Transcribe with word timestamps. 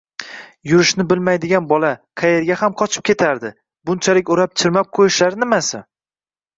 Yurishni 0.69 1.05
bilmaydigan 1.11 1.67
bola, 1.73 1.91
qaerga 2.23 2.59
ham 2.63 2.75
qochib 2.83 3.07
ketardi, 3.13 3.55
bunchalik 3.93 4.35
o`rab-chirmab 4.37 4.95
qo`yishlari 5.01 5.45
nimasi 5.49 5.89